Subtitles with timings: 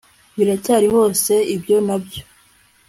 [0.37, 2.23] biracyariho se ibyo nabyo